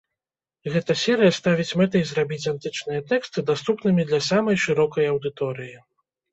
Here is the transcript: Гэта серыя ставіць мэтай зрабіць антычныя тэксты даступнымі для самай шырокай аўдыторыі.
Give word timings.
Гэта 0.75 0.95
серыя 1.01 1.33
ставіць 1.39 1.75
мэтай 1.81 2.03
зрабіць 2.13 2.49
антычныя 2.53 3.05
тэксты 3.13 3.39
даступнымі 3.53 4.09
для 4.11 4.23
самай 4.33 4.61
шырокай 4.67 5.05
аўдыторыі. 5.15 5.75